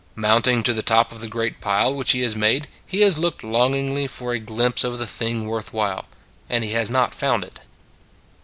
Mounting 0.15 0.63
to 0.63 0.73
the 0.73 0.81
top 0.81 1.11
of 1.11 1.21
the 1.21 1.27
great 1.27 1.61
pile 1.61 1.93
which 1.93 2.11
he 2.13 2.21
has 2.21 2.35
made, 2.35 2.67
he 2.87 3.01
has 3.01 3.19
looked 3.19 3.43
longingly 3.43 4.07
for 4.07 4.33
a 4.33 4.39
glimpse 4.39 4.83
of 4.83 4.97
the 4.97 5.05
thing 5.05 5.45
worth 5.45 5.73
while; 5.73 6.05
and 6.49 6.63
he 6.63 6.71
has 6.71 6.89
not 6.89 7.13
found 7.13 7.43
it. 7.43 7.59